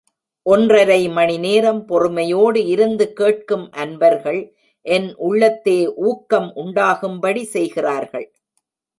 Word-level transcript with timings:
ஒன்றரை 0.45 1.01
மணி 1.07 1.37
நேரம் 1.37 1.81
பொறுமையோடு 1.85 2.61
இருந்து 2.65 3.13
கேட்கும் 3.13 3.65
அன்பர்கள் 3.71 4.39
என் 4.85 5.15
உள்ளத்தே 5.17 5.77
ஊக்கம் 6.07 6.49
உண்டாகும்படி 6.55 7.43
செய்கிறார்கள். 7.45 8.27